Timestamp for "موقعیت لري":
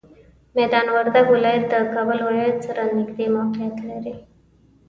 3.35-4.15